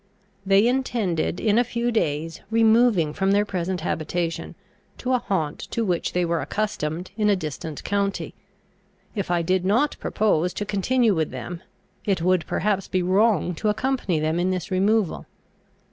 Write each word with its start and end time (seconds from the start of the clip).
They 0.47 0.67
intended 0.67 1.39
in 1.39 1.59
a 1.59 1.63
few 1.63 1.91
days 1.91 2.41
removing 2.49 3.13
from 3.13 3.33
their 3.33 3.45
present 3.45 3.81
habitation, 3.81 4.55
to 4.97 5.13
a 5.13 5.19
haunt 5.19 5.59
to 5.69 5.85
which 5.85 6.13
they 6.13 6.25
were 6.25 6.41
accustomed, 6.41 7.11
in 7.17 7.29
a 7.29 7.35
distant 7.35 7.83
county. 7.83 8.33
If 9.13 9.29
I 9.29 9.43
did 9.43 9.63
not 9.63 9.97
propose 9.99 10.55
to 10.55 10.65
continue 10.65 11.13
with 11.13 11.29
them, 11.29 11.61
it 12.03 12.19
would 12.23 12.47
perhaps 12.47 12.87
be 12.87 13.03
wrong 13.03 13.53
to 13.53 13.69
accompany 13.69 14.19
them 14.19 14.39
in 14.39 14.49
this 14.49 14.71
removal. 14.71 15.27